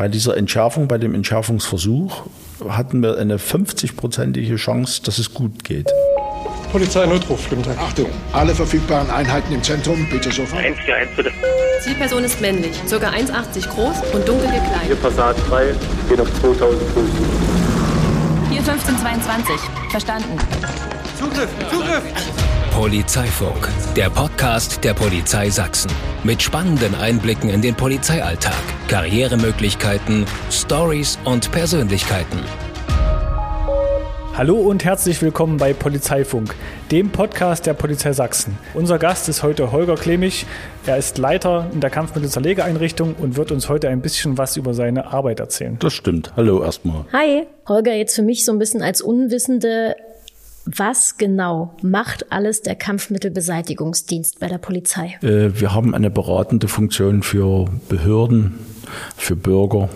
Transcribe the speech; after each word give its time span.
Bei 0.00 0.08
dieser 0.08 0.34
Entschärfung, 0.34 0.88
bei 0.88 0.96
dem 0.96 1.14
Entschärfungsversuch, 1.14 2.22
hatten 2.66 3.02
wir 3.02 3.18
eine 3.18 3.36
50-prozentige 3.36 4.56
Chance, 4.56 5.02
dass 5.04 5.18
es 5.18 5.34
gut 5.34 5.62
geht. 5.62 5.90
Polizeinotruf, 6.72 7.50
guten 7.50 7.64
Tag. 7.64 7.76
Achtung, 7.76 8.06
alle 8.32 8.54
verfügbaren 8.54 9.10
Einheiten 9.10 9.52
im 9.52 9.62
Zentrum, 9.62 10.08
bitte 10.10 10.32
sofort. 10.32 10.62
141 10.64 11.16
bitte. 11.16 11.30
Zielperson 11.82 12.24
ist 12.24 12.40
männlich, 12.40 12.72
ca. 12.88 12.96
1,80 12.96 13.68
groß 13.68 13.96
und 14.14 14.26
dunkel 14.26 14.50
Hier 14.50 14.62
gekleidet. 14.62 15.02
Passat 15.02 15.36
3, 15.50 15.74
geht 16.08 16.20
auf 16.22 16.40
2000 16.40 16.82
Fuß. 16.94 17.10
Hier 18.48 18.60
1522. 18.60 19.54
Verstanden. 19.90 20.38
Polizeifunk, 22.80 23.68
der 23.94 24.08
Podcast 24.08 24.82
der 24.82 24.94
Polizei 24.94 25.50
Sachsen. 25.50 25.90
Mit 26.24 26.40
spannenden 26.40 26.94
Einblicken 26.94 27.50
in 27.50 27.60
den 27.60 27.74
Polizeialltag, 27.74 28.54
Karrieremöglichkeiten, 28.88 30.24
Stories 30.50 31.18
und 31.26 31.52
Persönlichkeiten. 31.52 32.38
Hallo 34.34 34.56
und 34.56 34.82
herzlich 34.82 35.20
willkommen 35.20 35.58
bei 35.58 35.74
Polizeifunk, 35.74 36.54
dem 36.90 37.10
Podcast 37.10 37.66
der 37.66 37.74
Polizei 37.74 38.14
Sachsen. 38.14 38.56
Unser 38.72 38.98
Gast 38.98 39.28
ist 39.28 39.42
heute 39.42 39.72
Holger 39.72 39.96
Klemich. 39.96 40.46
Er 40.86 40.96
ist 40.96 41.18
Leiter 41.18 41.68
in 41.74 41.82
der 41.82 41.90
Kampfmittelzerlegeeinrichtung 41.90 43.14
und 43.16 43.36
wird 43.36 43.52
uns 43.52 43.68
heute 43.68 43.90
ein 43.90 44.00
bisschen 44.00 44.38
was 44.38 44.56
über 44.56 44.72
seine 44.72 45.12
Arbeit 45.12 45.40
erzählen. 45.40 45.76
Das 45.80 45.92
stimmt. 45.92 46.32
Hallo 46.34 46.64
erstmal. 46.64 47.04
Hi, 47.12 47.46
Holger, 47.68 47.92
jetzt 47.92 48.14
für 48.14 48.22
mich 48.22 48.46
so 48.46 48.52
ein 48.52 48.58
bisschen 48.58 48.80
als 48.80 49.02
Unwissende. 49.02 49.96
Was 50.76 51.16
genau 51.16 51.74
macht 51.82 52.30
alles 52.30 52.62
der 52.62 52.76
Kampfmittelbeseitigungsdienst 52.76 54.38
bei 54.38 54.46
der 54.46 54.58
Polizei? 54.58 55.18
Äh, 55.22 55.50
Wir 55.60 55.74
haben 55.74 55.94
eine 55.94 56.10
beratende 56.10 56.68
Funktion 56.68 57.22
für 57.22 57.66
Behörden, 57.88 58.54
für 59.16 59.34
Bürger, 59.34 59.88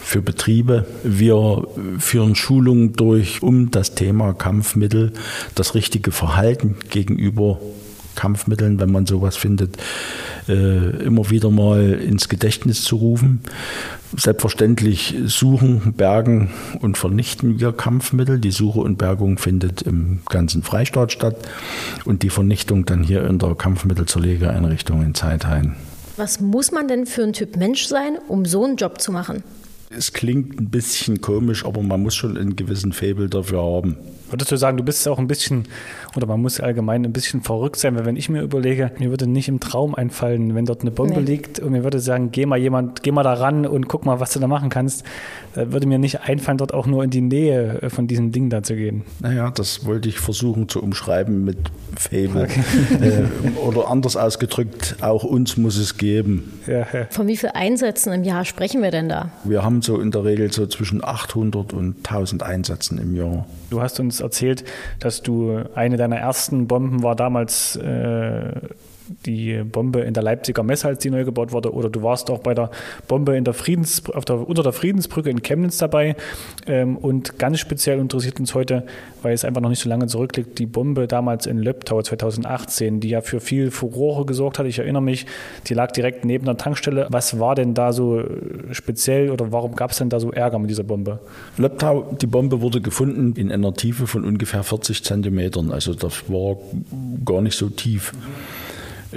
für 0.00 0.22
Betriebe. 0.22 0.86
Wir 1.04 1.66
führen 1.98 2.34
Schulungen 2.34 2.94
durch, 2.94 3.42
um 3.42 3.70
das 3.70 3.94
Thema 3.94 4.32
Kampfmittel, 4.32 5.12
das 5.54 5.74
richtige 5.74 6.10
Verhalten 6.10 6.76
gegenüber 6.90 7.60
Kampfmitteln, 8.16 8.80
wenn 8.80 8.90
man 8.90 9.06
sowas 9.06 9.36
findet, 9.36 9.76
immer 10.48 11.30
wieder 11.30 11.50
mal 11.50 11.92
ins 11.92 12.28
Gedächtnis 12.28 12.84
zu 12.84 12.96
rufen. 12.96 13.40
Selbstverständlich 14.16 15.14
suchen, 15.26 15.94
bergen 15.96 16.50
und 16.80 16.96
vernichten 16.96 17.60
wir 17.60 17.72
Kampfmittel. 17.72 18.38
Die 18.38 18.50
Suche 18.50 18.80
und 18.80 18.98
Bergung 18.98 19.38
findet 19.38 19.82
im 19.82 20.20
ganzen 20.28 20.62
Freistaat 20.62 21.12
statt 21.12 21.36
und 22.04 22.22
die 22.22 22.30
Vernichtung 22.30 22.84
dann 22.86 23.02
hier 23.02 23.26
in 23.26 23.38
der 23.38 23.54
Kampfmittelzerlegeeinrichtung 23.54 25.02
in 25.02 25.14
Zeithain. 25.14 25.76
Was 26.16 26.40
muss 26.40 26.72
man 26.72 26.88
denn 26.88 27.06
für 27.06 27.24
ein 27.24 27.32
Typ 27.32 27.56
Mensch 27.56 27.86
sein, 27.86 28.16
um 28.28 28.46
so 28.46 28.64
einen 28.64 28.76
Job 28.76 29.00
zu 29.00 29.12
machen? 29.12 29.42
Es 29.90 30.12
klingt 30.12 30.58
ein 30.58 30.70
bisschen 30.70 31.20
komisch, 31.20 31.64
aber 31.64 31.82
man 31.82 32.02
muss 32.02 32.14
schon 32.14 32.36
einen 32.36 32.56
gewissen 32.56 32.92
Faible 32.92 33.28
dafür 33.28 33.62
haben. 33.62 33.96
Würdest 34.30 34.50
du 34.50 34.56
sagen, 34.56 34.76
du 34.76 34.82
bist 34.82 35.06
auch 35.08 35.18
ein 35.18 35.26
bisschen, 35.28 35.64
oder 36.16 36.26
man 36.26 36.40
muss 36.42 36.58
allgemein 36.60 37.04
ein 37.04 37.12
bisschen 37.12 37.42
verrückt 37.42 37.76
sein, 37.76 37.94
weil 37.96 38.04
wenn 38.06 38.16
ich 38.16 38.28
mir 38.28 38.42
überlege, 38.42 38.90
mir 38.98 39.10
würde 39.10 39.26
nicht 39.26 39.48
im 39.48 39.60
Traum 39.60 39.94
einfallen, 39.94 40.54
wenn 40.54 40.64
dort 40.66 40.80
eine 40.82 40.90
Bombe 40.90 41.20
Nee. 41.20 41.26
liegt 41.32 41.58
und 41.60 41.72
mir 41.72 41.84
würde 41.84 42.00
sagen, 42.00 42.30
geh 42.32 42.44
mal 42.46 42.58
jemand, 42.58 43.02
geh 43.02 43.12
mal 43.12 43.22
da 43.22 43.34
ran 43.34 43.66
und 43.66 43.88
guck 43.88 44.04
mal, 44.04 44.18
was 44.20 44.32
du 44.32 44.40
da 44.40 44.46
machen 44.48 44.68
kannst, 44.68 45.04
da 45.54 45.72
würde 45.72 45.86
mir 45.86 45.98
nicht 45.98 46.20
einfallen, 46.22 46.58
dort 46.58 46.74
auch 46.74 46.86
nur 46.86 47.04
in 47.04 47.10
die 47.10 47.20
Nähe 47.20 47.82
äh, 47.82 47.90
von 47.90 48.06
diesem 48.06 48.32
Ding 48.32 48.50
da 48.50 48.62
zu 48.62 48.74
gehen. 48.76 49.02
Naja, 49.20 49.50
das 49.50 49.86
wollte 49.86 50.08
ich 50.08 50.18
versuchen 50.18 50.68
zu 50.68 50.82
umschreiben 50.82 51.44
mit 51.44 51.58
Fable. 51.96 52.48
Äh, 53.00 53.58
oder 53.66 53.88
anders 53.90 54.16
ausgedrückt, 54.16 54.96
auch 55.00 55.24
uns 55.24 55.56
muss 55.56 55.76
es 55.76 55.96
geben. 55.98 56.52
Ja, 56.66 56.78
ja. 56.92 57.06
Von 57.10 57.26
wie 57.26 57.36
vielen 57.36 57.52
Einsätzen 57.54 58.12
im 58.12 58.24
Jahr 58.24 58.44
sprechen 58.44 58.82
wir 58.82 58.90
denn 58.90 59.08
da? 59.08 59.30
Wir 59.44 59.62
haben 59.62 59.82
so 59.82 60.00
in 60.00 60.10
der 60.10 60.24
Regel 60.24 60.52
so 60.52 60.66
zwischen 60.66 61.02
800 61.04 61.72
und 61.72 61.96
1000 61.98 62.42
Einsätzen 62.42 62.98
im 62.98 63.14
Jahr. 63.14 63.46
Du 63.70 63.80
hast 63.80 63.98
uns 64.00 64.15
erzählt, 64.20 64.64
dass 65.00 65.22
du 65.22 65.64
eine 65.74 65.96
deiner 65.96 66.16
ersten 66.16 66.66
Bomben 66.66 67.02
war 67.02 67.16
damals 67.16 67.76
äh, 67.76 68.52
die 69.24 69.62
Bombe 69.64 70.00
in 70.00 70.14
der 70.14 70.22
Leipziger 70.22 70.62
Messe, 70.62 70.88
als 70.88 70.98
die 70.98 71.10
neu 71.10 71.24
gebaut 71.24 71.52
wurde, 71.52 71.72
oder 71.72 71.88
du 71.90 72.02
warst 72.02 72.30
auch 72.30 72.38
bei 72.38 72.54
der 72.54 72.70
Bombe 73.08 73.36
in 73.36 73.44
der 73.44 73.54
Friedens, 73.54 74.02
auf 74.10 74.24
der, 74.24 74.48
unter 74.48 74.62
der 74.62 74.72
Friedensbrücke 74.72 75.30
in 75.30 75.42
Chemnitz 75.42 75.78
dabei. 75.78 76.16
Ähm, 76.66 76.96
und 76.96 77.38
ganz 77.38 77.60
speziell 77.60 77.98
interessiert 77.98 78.40
uns 78.40 78.54
heute, 78.54 78.84
weil 79.22 79.34
es 79.34 79.44
einfach 79.44 79.60
noch 79.60 79.68
nicht 79.68 79.82
so 79.82 79.88
lange 79.88 80.06
zurückliegt, 80.06 80.58
die 80.58 80.66
Bombe 80.66 81.06
damals 81.06 81.46
in 81.46 81.58
Löbtau 81.58 82.02
2018, 82.02 83.00
die 83.00 83.10
ja 83.10 83.20
für 83.20 83.40
viel 83.40 83.70
Furore 83.70 84.26
gesorgt 84.26 84.58
hat. 84.58 84.66
Ich 84.66 84.78
erinnere 84.78 85.02
mich, 85.02 85.26
die 85.66 85.74
lag 85.74 85.92
direkt 85.92 86.24
neben 86.24 86.44
der 86.44 86.56
Tankstelle. 86.56 87.06
Was 87.10 87.38
war 87.38 87.54
denn 87.54 87.74
da 87.74 87.92
so 87.92 88.20
äh, 88.20 88.26
speziell 88.72 89.30
oder 89.30 89.52
warum 89.52 89.74
gab 89.74 89.90
es 89.90 89.98
denn 89.98 90.08
da 90.08 90.20
so 90.20 90.32
Ärger 90.32 90.58
mit 90.58 90.70
dieser 90.70 90.84
Bombe? 90.84 91.20
Löbtau, 91.56 92.16
die 92.20 92.26
Bombe 92.26 92.60
wurde 92.60 92.80
gefunden 92.80 93.34
in 93.36 93.52
einer 93.52 93.74
Tiefe 93.74 94.06
von 94.06 94.24
ungefähr 94.24 94.62
40 94.62 95.04
Zentimetern. 95.04 95.70
Also 95.70 95.94
das 95.94 96.28
war 96.28 96.56
gar 97.24 97.40
nicht 97.40 97.56
so 97.56 97.68
tief. 97.68 98.12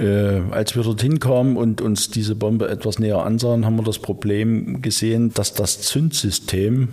Äh, 0.00 0.40
als 0.50 0.74
wir 0.76 0.82
dorthin 0.82 1.20
kamen 1.20 1.58
und 1.58 1.82
uns 1.82 2.10
diese 2.10 2.34
Bombe 2.34 2.68
etwas 2.68 2.98
näher 2.98 3.22
ansahen, 3.22 3.66
haben 3.66 3.76
wir 3.76 3.82
das 3.82 3.98
Problem 3.98 4.80
gesehen, 4.80 5.34
dass 5.34 5.52
das 5.52 5.82
Zündsystem 5.82 6.88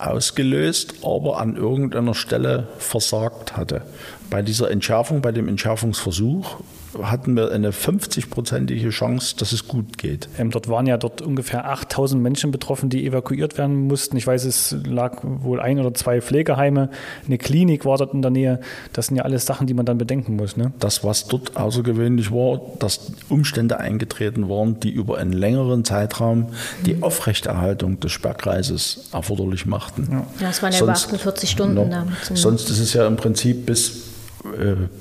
ausgelöst, 0.00 0.94
aber 1.04 1.40
an 1.40 1.56
irgendeiner 1.56 2.14
Stelle 2.14 2.66
versagt 2.78 3.56
hatte. 3.56 3.82
Bei 4.28 4.42
dieser 4.42 4.70
Entschärfung, 4.70 5.22
bei 5.22 5.30
dem 5.30 5.46
Entschärfungsversuch, 5.46 6.60
hatten 7.02 7.36
wir 7.36 7.52
eine 7.52 7.70
50-prozentige 7.70 8.90
Chance, 8.90 9.36
dass 9.38 9.52
es 9.52 9.68
gut 9.68 9.98
geht. 9.98 10.28
Ähm, 10.38 10.50
dort 10.50 10.68
waren 10.68 10.86
ja 10.86 10.96
dort 10.96 11.22
ungefähr 11.22 11.68
8000 11.68 12.22
Menschen 12.22 12.50
betroffen, 12.50 12.90
die 12.90 13.06
evakuiert 13.06 13.58
werden 13.58 13.86
mussten. 13.86 14.16
Ich 14.16 14.26
weiß, 14.26 14.44
es 14.44 14.76
lag 14.84 15.18
wohl 15.22 15.60
ein 15.60 15.78
oder 15.78 15.94
zwei 15.94 16.20
Pflegeheime, 16.20 16.90
eine 17.26 17.38
Klinik 17.38 17.84
war 17.84 17.98
dort 17.98 18.14
in 18.14 18.22
der 18.22 18.30
Nähe. 18.30 18.60
Das 18.92 19.06
sind 19.06 19.16
ja 19.16 19.24
alles 19.24 19.46
Sachen, 19.46 19.66
die 19.66 19.74
man 19.74 19.86
dann 19.86 19.98
bedenken 19.98 20.36
muss. 20.36 20.56
Ne? 20.56 20.72
Das, 20.78 21.04
was 21.04 21.26
dort 21.28 21.56
außergewöhnlich 21.56 22.30
war, 22.32 22.60
dass 22.78 23.12
Umstände 23.28 23.78
eingetreten 23.78 24.48
waren, 24.48 24.80
die 24.80 24.90
über 24.90 25.18
einen 25.18 25.32
längeren 25.32 25.84
Zeitraum 25.84 26.48
die 26.86 27.02
Aufrechterhaltung 27.02 28.00
des 28.00 28.12
Sperrkreises 28.12 29.08
erforderlich 29.12 29.66
machten. 29.66 30.08
Ja, 30.10 30.26
das 30.40 30.62
waren 30.62 30.72
ja 30.72 30.80
über 30.80 30.92
48 30.92 31.50
Stunden 31.50 31.74
No. 31.74 31.86
da. 31.90 32.06
Sonst 32.34 32.70
ist 32.70 32.78
es 32.80 32.92
ja 32.94 33.06
im 33.06 33.16
Prinzip 33.16 33.66
bis 33.66 34.07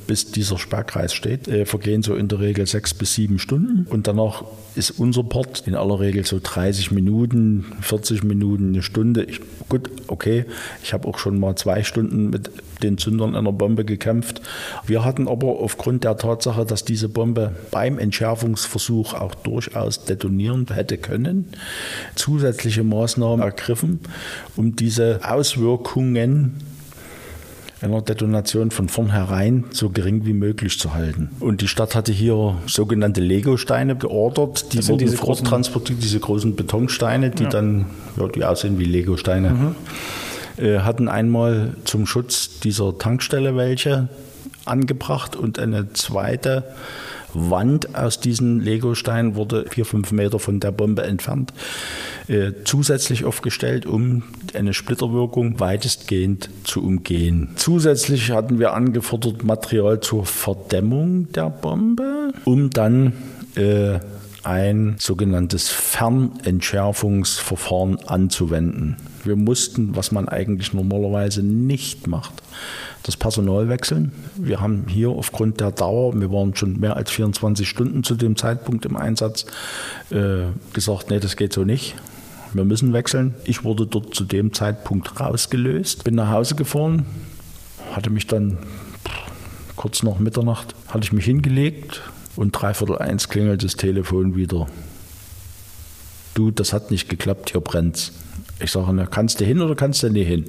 bis 0.08 0.32
dieser 0.32 0.58
Sperrkreis 0.58 1.14
steht, 1.14 1.48
äh, 1.48 1.66
vergehen 1.66 2.02
so 2.02 2.16
in 2.16 2.28
der 2.28 2.40
Regel 2.40 2.66
sechs 2.66 2.94
bis 2.94 3.14
sieben 3.14 3.40
Stunden 3.40 3.86
und 3.90 4.08
danach 4.08 4.44
ist 4.76 4.92
unser 4.92 5.24
Part 5.24 5.64
in 5.66 5.76
aller 5.76 6.00
Regel 6.00 6.26
so 6.26 6.40
30 6.42 6.92
Minuten, 6.92 7.66
40 7.82 8.24
Minuten, 8.24 8.70
eine 8.70 8.84
Stunde. 8.84 9.24
Ich, 9.24 9.42
gut, 9.70 9.90
okay, 10.08 10.46
ich 10.84 10.94
habe 10.94 11.08
auch 11.08 11.18
schon 11.18 11.40
mal 11.40 11.56
zwei 11.56 11.84
Stunden 11.84 12.30
mit 12.30 12.52
den 12.84 13.00
Zündern 13.00 13.36
einer 13.36 13.52
Bombe 13.52 13.86
gekämpft. 13.86 14.42
Wir 14.86 15.04
hatten 15.04 15.28
aber 15.28 15.48
aufgrund 15.48 16.04
der 16.04 16.18
Tatsache, 16.18 16.64
dass 16.64 16.86
diese 16.86 17.10
Bombe 17.10 17.56
beim 17.72 17.98
Entschärfungsversuch 17.98 19.16
auch 19.16 19.34
durchaus 19.34 20.06
detonieren 20.06 20.68
hätte 20.72 20.98
können, 20.98 21.48
zusätzliche 22.16 22.84
Maßnahmen 22.84 23.44
ergriffen, 23.44 24.00
um 24.56 24.76
diese 24.76 25.22
Auswirkungen 25.24 26.62
einer 27.82 28.02
Detonation 28.02 28.72
von 28.72 28.90
vornherein 28.90 29.66
so 29.72 29.90
gering 29.90 30.26
wie 30.26 30.34
möglich 30.34 30.80
zu 30.80 30.94
halten. 30.94 31.30
Und 31.40 31.62
die 31.62 31.68
Stadt 31.68 31.96
hatte 31.96 32.12
hier 32.12 32.56
sogenannte 32.66 33.22
Lego-Steine 33.22 33.96
geordert. 33.96 34.74
Die 34.74 34.78
Das 34.78 34.90
wurden 34.90 35.00
diese 35.00 35.18
großen- 35.18 35.46
transportiert, 35.46 36.02
diese 36.02 36.20
großen 36.20 36.56
Betonsteine, 36.56 37.30
die 37.30 37.46
dann, 37.46 37.86
ja, 38.18 38.28
die 38.28 38.44
aussehen 38.44 38.80
wie 38.80 38.86
Lego-Steine. 38.86 39.76
Äh, 40.58 40.80
hatten 40.80 41.08
einmal 41.08 41.76
zum 41.86 42.08
Schutz 42.08 42.60
dieser 42.60 42.98
Tankstelle 42.98 43.56
welche 43.56 44.08
angebracht 44.66 45.36
und 45.36 45.60
eine 45.60 45.94
zweite 45.94 46.64
Wand 47.34 47.96
aus 47.96 48.20
diesen 48.20 48.60
Lego-Steinen 48.60 49.36
wurde 49.36 49.66
vier, 49.70 49.86
fünf 49.86 50.12
Meter 50.12 50.40
von 50.40 50.60
der 50.60 50.72
Bombe 50.72 51.04
entfernt, 51.04 51.54
äh, 52.28 52.52
zusätzlich 52.64 53.26
aufgestellt, 53.26 53.86
um 53.86 54.24
eine 54.54 54.74
Splitterwirkung 54.74 55.60
weitestgehend 55.60 56.50
zu 56.64 56.84
umgehen. 56.84 57.50
Zusätzlich 57.56 58.32
hatten 58.32 58.60
wir 58.60 58.74
angefordert 58.74 59.44
Material 59.44 60.00
zur 60.00 60.26
Verdämmung 60.26 61.32
der 61.32 61.50
Bombe, 61.50 62.34
um 62.46 62.70
dann 62.70 63.14
äh, 63.56 64.00
ein 64.48 64.96
sogenanntes 64.98 65.70
Fernentschärfungsverfahren 65.70 68.08
anzuwenden. 68.08 68.96
Wir 69.26 69.36
mussten, 69.36 69.98
was 69.98 70.14
man 70.14 70.30
eigentlich 70.30 70.74
normalerweise 70.74 71.44
nicht 71.44 72.08
macht, 72.08 72.42
das 73.04 73.18
Personal 73.18 73.68
wechseln. 73.68 74.14
Wir 74.38 74.62
haben 74.62 74.86
hier 74.88 75.10
aufgrund 75.10 75.60
der 75.60 75.72
Dauer, 75.72 76.18
wir 76.18 76.32
waren 76.32 76.56
schon 76.56 76.80
mehr 76.80 76.96
als 76.96 77.12
24 77.12 77.68
Stunden 77.68 78.06
zu 78.06 78.16
dem 78.16 78.38
Zeitpunkt 78.38 78.86
im 78.86 78.96
Einsatz, 78.96 79.46
äh, 80.12 80.44
gesagt, 80.72 81.10
nee, 81.10 81.20
das 81.20 81.36
geht 81.36 81.52
so 81.52 81.66
nicht. 81.66 81.96
Wir 82.54 82.64
müssen 82.64 82.94
wechseln. 82.94 83.36
Ich 83.44 83.66
wurde 83.66 83.86
dort 83.86 84.16
zu 84.16 84.24
dem 84.24 84.54
Zeitpunkt 84.54 85.20
rausgelöst, 85.20 86.06
bin 86.06 86.16
nach 86.16 86.32
Hause 86.32 86.56
gefahren, 86.56 87.06
hatte 87.92 88.10
mich 88.10 88.28
dann 88.28 88.60
kurz 89.76 90.04
nach 90.04 90.20
Mitternacht, 90.20 90.74
hatte 90.88 91.04
ich 91.04 91.12
mich 91.12 91.26
hingelegt 91.26 92.02
und 92.38 92.52
dreiviertel 92.52 92.98
eins 92.98 93.30
klingelt 93.30 93.64
das 93.64 93.76
Telefon 93.76 94.36
wieder. 94.36 94.68
du, 96.34 96.52
das 96.52 96.72
hat 96.74 96.92
nicht 96.92 97.10
geklappt, 97.10 97.52
hier 97.52 97.62
brennt's. 97.62 98.14
Ich 98.60 98.72
sage, 98.72 98.92
na, 98.92 99.06
kannst 99.06 99.40
du 99.40 99.46
hin 99.46 99.62
oder 99.62 99.76
kannst 99.76 100.02
du 100.02 100.10
nicht 100.10 100.28
hin? 100.28 100.46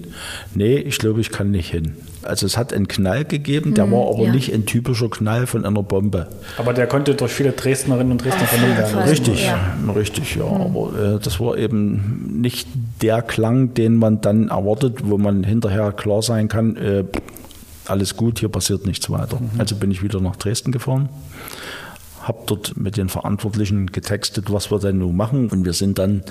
Nee, 0.54 0.76
ich 0.76 0.98
glaube, 0.98 1.20
ich 1.20 1.30
kann 1.30 1.50
nicht 1.50 1.70
hin. 1.70 1.94
Also 2.22 2.46
es 2.46 2.56
hat 2.56 2.72
einen 2.72 2.88
Knall 2.88 3.24
gegeben, 3.26 3.74
der 3.74 3.90
war 3.90 4.08
aber 4.14 4.24
ja. 4.24 4.32
nicht 4.32 4.52
ein 4.52 4.64
typischer 4.64 5.10
Knall 5.10 5.46
von 5.46 5.64
einer 5.66 5.82
Bombe. 5.82 6.26
Aber 6.56 6.72
der 6.72 6.86
konnte 6.86 7.14
durch 7.14 7.32
viele 7.32 7.52
Dresdnerinnen 7.52 8.12
und 8.12 8.24
Dresdner 8.24 8.46
vernommen 8.46 8.76
werden. 8.78 8.98
Richtig, 9.00 9.44
Ja. 9.44 9.92
richtig, 9.94 10.36
ja. 10.36 10.44
Aber 10.44 11.16
äh, 11.16 11.18
das 11.22 11.38
war 11.38 11.56
eben 11.58 12.40
nicht 12.40 12.66
der 13.02 13.20
Klang, 13.22 13.74
den 13.74 13.96
man 13.96 14.20
dann 14.22 14.48
erwartet, 14.48 15.00
wo 15.04 15.18
man 15.18 15.44
hinterher 15.44 15.92
klar 15.92 16.22
sein 16.22 16.48
kann, 16.48 16.76
äh, 16.76 17.04
alles 17.88 18.16
gut, 18.16 18.38
hier 18.40 18.48
passiert 18.48 18.86
nichts 18.86 19.10
weiter. 19.10 19.40
Also 19.58 19.76
bin 19.76 19.90
ich 19.90 20.02
wieder 20.02 20.20
nach 20.20 20.36
Dresden 20.36 20.72
gefahren, 20.72 21.08
habe 22.28 22.42
dort 22.46 22.76
mit 22.76 22.96
den 22.96 23.08
Verantwortlichen 23.08 23.86
getextet, 23.86 24.52
was 24.52 24.70
wir 24.70 24.78
denn 24.78 24.98
nun 24.98 25.16
machen. 25.16 25.48
Und 25.48 25.64
wir 25.64 25.72
sind 25.72 25.98
dann 25.98 26.22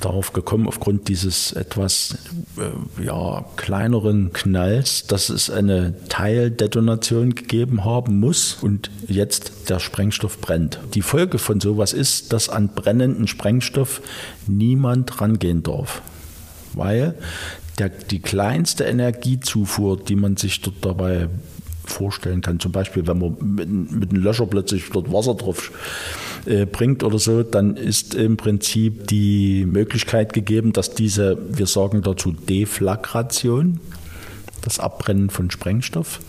darauf 0.00 0.32
gekommen, 0.32 0.68
aufgrund 0.68 1.08
dieses 1.08 1.52
etwas 1.52 2.16
äh, 2.56 3.04
ja, 3.04 3.44
kleineren 3.56 4.32
Knalls, 4.32 5.06
dass 5.06 5.28
es 5.28 5.50
eine 5.50 5.94
Teildetonation 6.08 7.34
gegeben 7.34 7.84
haben 7.84 8.20
muss 8.20 8.58
und 8.60 8.90
jetzt 9.08 9.68
der 9.68 9.80
Sprengstoff 9.80 10.40
brennt. 10.40 10.78
Die 10.94 11.02
Folge 11.02 11.38
von 11.38 11.60
sowas 11.60 11.92
ist, 11.92 12.32
dass 12.32 12.48
an 12.48 12.68
brennenden 12.68 13.26
Sprengstoff 13.26 14.00
niemand 14.46 15.20
rangehen 15.20 15.62
darf. 15.62 16.00
Weil 16.72 17.16
der, 17.80 17.88
die 17.88 18.20
kleinste 18.20 18.84
Energiezufuhr, 18.84 19.98
die 19.98 20.16
man 20.16 20.36
sich 20.36 20.60
dort 20.60 20.76
dabei 20.82 21.28
vorstellen 21.84 22.40
kann, 22.40 22.60
zum 22.60 22.72
Beispiel, 22.72 23.06
wenn 23.06 23.18
man 23.18 23.36
mit, 23.40 23.68
mit 23.90 24.10
einem 24.10 24.22
Löscher 24.22 24.46
plötzlich 24.46 24.84
dort 24.92 25.12
Wasser 25.12 25.34
drauf 25.34 25.72
äh, 26.46 26.66
bringt 26.66 27.02
oder 27.02 27.18
so, 27.18 27.42
dann 27.42 27.76
ist 27.76 28.14
im 28.14 28.36
Prinzip 28.36 29.08
die 29.08 29.64
Möglichkeit 29.66 30.32
gegeben, 30.32 30.72
dass 30.72 30.94
diese, 30.94 31.38
wir 31.50 31.66
sagen 31.66 32.02
dazu 32.02 32.32
Deflagration, 32.32 33.80
das 34.62 34.78
Abbrennen 34.78 35.30
von 35.30 35.50
Sprengstoff, 35.50 36.20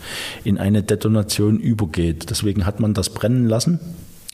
in 0.42 0.58
eine 0.58 0.82
Detonation 0.82 1.60
übergeht. 1.60 2.30
Deswegen 2.30 2.64
hat 2.64 2.80
man 2.80 2.94
das 2.94 3.10
brennen 3.10 3.46
lassen. 3.46 3.78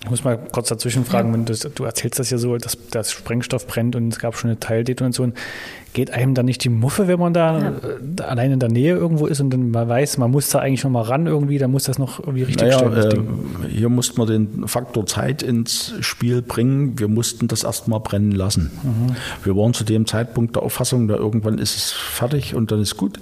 Ich 0.09 0.11
muss 0.11 0.25
mal 0.25 0.39
kurz 0.39 0.71
dazwischen 0.71 1.05
fragen, 1.05 1.35
wenn 1.35 1.45
du, 1.45 1.53
du 1.53 1.85
erzählst 1.85 2.19
das 2.19 2.31
ja 2.31 2.39
so, 2.39 2.57
dass 2.57 2.79
das 2.91 3.13
Sprengstoff 3.13 3.67
brennt 3.67 3.95
und 3.95 4.09
es 4.09 4.19
gab 4.19 4.39
schon 4.39 4.49
eine 4.49 4.59
Teildetonation. 4.59 5.35
Geht 5.93 6.11
einem 6.13 6.33
dann 6.33 6.47
nicht 6.47 6.65
die 6.65 6.71
Muffe, 6.71 7.09
wenn 7.09 7.19
man 7.19 7.35
da, 7.35 7.59
äh, 7.59 7.73
da 8.01 8.25
allein 8.25 8.53
in 8.53 8.59
der 8.59 8.71
Nähe 8.71 8.95
irgendwo 8.95 9.27
ist 9.27 9.41
und 9.41 9.51
dann 9.51 9.71
man 9.71 9.87
weiß, 9.87 10.17
man 10.17 10.31
muss 10.31 10.49
da 10.49 10.61
eigentlich 10.61 10.83
noch 10.83 10.91
mal 10.91 11.03
ran 11.03 11.27
irgendwie, 11.27 11.59
dann 11.59 11.71
muss 11.71 11.85
das 11.85 11.99
noch 11.99 12.21
irgendwie 12.21 12.45
richtig 12.45 12.73
stellen. 12.73 12.91
Naja, 12.91 13.05
äh, 13.05 13.09
Ding. 13.11 13.29
hier 13.69 13.91
mussten 13.91 14.17
wir 14.17 14.25
den 14.25 14.67
Faktor 14.67 15.05
Zeit 15.05 15.43
ins 15.43 15.93
Spiel 16.01 16.41
bringen. 16.41 16.99
Wir 16.99 17.09
mussten 17.09 17.47
das 17.47 17.65
erstmal 17.65 18.01
brennen 18.01 18.33
lassen. 18.33 18.71
Mhm. 18.83 19.15
Wir 19.45 19.57
waren 19.57 19.75
zu 19.75 19.85
dem 19.85 20.07
Zeitpunkt 20.07 20.57
der 20.57 20.63
Auffassung, 20.63 21.07
da 21.09 21.17
irgendwann 21.17 21.59
ist 21.59 21.77
es 21.77 21.93
fertig 21.93 22.55
und 22.55 22.73
dann 22.73 22.81
ist 22.81 22.97
gut. 22.97 23.19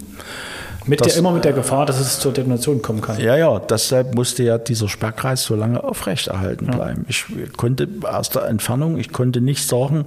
Mit 0.87 1.01
das- 1.01 1.09
der, 1.09 1.19
immer 1.19 1.33
mit 1.33 1.45
der 1.45 1.53
Gefahr, 1.53 1.87
dass 1.87 1.99
es 2.01 2.19
zur 2.21 2.33
Detonation 2.33 2.83
kommen 2.83 3.01
kann. 3.01 3.21
Ja, 3.21 3.37
ja, 3.37 3.59
deshalb 3.59 4.15
musste 4.15 4.43
ja 4.43 4.59
dieser 4.59 4.89
Sperrkreis 4.89 5.45
so 5.45 5.55
lange 5.55 5.83
aufrechterhalten 5.83 6.67
bleiben. 6.67 7.05
Ich 7.09 7.25
konnte 7.57 7.89
aus 8.03 8.31
der 8.31 8.45
Entfernung, 8.47 8.99
ich 8.99 9.13
konnte 9.13 9.41
nicht 9.41 9.67
sagen, 9.67 10.07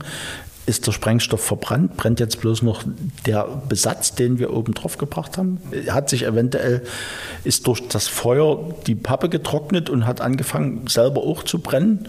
ist 0.65 0.85
der 0.85 0.91
Sprengstoff 0.91 1.43
verbrannt, 1.43 1.97
brennt 1.97 2.19
jetzt 2.19 2.39
bloß 2.41 2.61
noch 2.61 2.83
der 3.25 3.47
Besatz, 3.67 4.13
den 4.13 4.37
wir 4.37 4.53
oben 4.53 4.75
drauf 4.75 4.99
gebracht 4.99 5.37
haben. 5.37 5.57
Hat 5.89 6.09
sich 6.09 6.25
eventuell, 6.25 6.83
ist 7.43 7.65
durch 7.65 7.87
das 7.87 8.07
Feuer 8.07 8.69
die 8.85 8.93
Pappe 8.93 9.29
getrocknet 9.29 9.89
und 9.89 10.05
hat 10.05 10.21
angefangen 10.21 10.85
selber 10.87 11.21
auch 11.23 11.41
zu 11.43 11.57
brennen. 11.59 12.07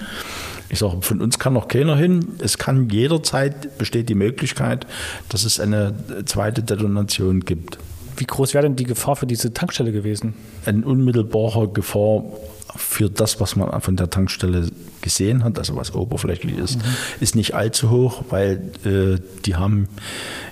Ich 0.68 0.78
sage, 0.78 0.98
von 1.00 1.20
uns 1.22 1.38
kann 1.38 1.54
noch 1.54 1.68
keiner 1.68 1.96
hin. 1.96 2.34
Es 2.38 2.58
kann 2.58 2.90
jederzeit, 2.90 3.78
besteht 3.78 4.08
die 4.10 4.14
Möglichkeit, 4.14 4.86
dass 5.30 5.44
es 5.44 5.58
eine 5.58 5.94
zweite 6.26 6.62
Detonation 6.62 7.40
gibt. 7.40 7.78
Wie 8.20 8.26
groß 8.26 8.52
wäre 8.52 8.64
denn 8.64 8.76
die 8.76 8.84
Gefahr 8.84 9.16
für 9.16 9.26
diese 9.26 9.54
Tankstelle 9.54 9.92
gewesen? 9.92 10.34
eine 10.66 10.84
unmittelbare 10.84 11.68
Gefahr 11.68 12.22
für 12.76 13.08
das, 13.08 13.40
was 13.40 13.56
man 13.56 13.80
von 13.80 13.96
der 13.96 14.10
Tankstelle 14.10 14.68
gesehen 15.00 15.42
hat, 15.42 15.58
also 15.58 15.74
was 15.76 15.94
oberflächlich 15.94 16.58
ist, 16.58 16.78
ist 17.20 17.34
nicht 17.34 17.54
allzu 17.54 17.90
hoch, 17.90 18.24
weil 18.28 18.60
äh, 18.84 19.18
die 19.46 19.56
haben 19.56 19.88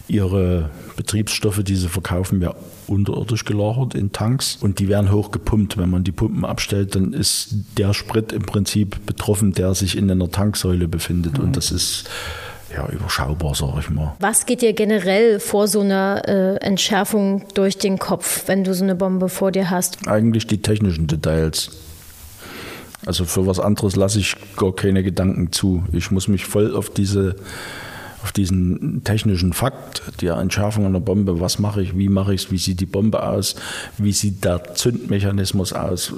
ihre 0.08 0.70
Betriebsstoffe, 0.96 1.62
die 1.62 1.76
sie 1.76 1.88
verkaufen, 1.88 2.40
ja 2.40 2.54
unterirdisch 2.86 3.44
gelagert 3.44 3.94
in 3.94 4.12
Tanks 4.12 4.56
und 4.60 4.78
die 4.78 4.88
werden 4.88 5.12
hoch 5.12 5.30
gepumpt. 5.30 5.76
Wenn 5.76 5.90
man 5.90 6.04
die 6.04 6.12
Pumpen 6.12 6.46
abstellt, 6.46 6.94
dann 6.94 7.12
ist 7.12 7.54
der 7.76 7.92
Sprit 7.92 8.32
im 8.32 8.42
Prinzip 8.42 9.04
betroffen, 9.04 9.52
der 9.52 9.74
sich 9.74 9.96
in 9.96 10.10
einer 10.10 10.30
Tanksäule 10.30 10.88
befindet 10.88 11.38
und 11.38 11.56
das 11.56 11.70
ist 11.70 12.08
ja 12.74 12.88
überschaubar, 12.88 13.54
sage 13.54 13.80
ich 13.80 13.90
mal. 13.90 14.14
Was 14.20 14.46
geht 14.46 14.62
dir 14.62 14.72
generell 14.72 15.40
vor 15.40 15.68
so 15.68 15.80
einer 15.80 16.22
äh, 16.26 16.56
Entschärfung 16.56 17.44
durch 17.54 17.78
den 17.78 17.98
Kopf, 17.98 18.44
wenn 18.46 18.64
du 18.64 18.74
so 18.74 18.84
eine 18.84 18.94
Bombe 18.94 19.28
vor 19.28 19.52
dir 19.52 19.70
hast? 19.70 20.06
Eigentlich 20.06 20.46
die 20.46 20.60
technischen 20.60 21.06
Details. 21.06 21.70
Also 23.06 23.24
für 23.24 23.46
was 23.46 23.60
anderes 23.60 23.96
lasse 23.96 24.18
ich 24.18 24.34
gar 24.56 24.74
keine 24.74 25.02
Gedanken 25.02 25.52
zu. 25.52 25.84
Ich 25.92 26.10
muss 26.10 26.28
mich 26.28 26.44
voll 26.44 26.74
auf 26.74 26.90
diese 26.90 27.36
auf 28.22 28.32
diesen 28.32 29.04
technischen 29.04 29.52
Fakt 29.52 30.02
der 30.20 30.36
Entschärfung 30.36 30.84
einer 30.84 31.00
Bombe, 31.00 31.40
was 31.40 31.58
mache 31.58 31.82
ich, 31.82 31.96
wie 31.96 32.08
mache 32.08 32.34
ich 32.34 32.44
es, 32.44 32.50
wie 32.50 32.58
sieht 32.58 32.80
die 32.80 32.86
Bombe 32.86 33.22
aus, 33.22 33.54
wie 33.96 34.12
sieht 34.12 34.44
der 34.44 34.74
Zündmechanismus 34.74 35.72
aus, 35.72 36.12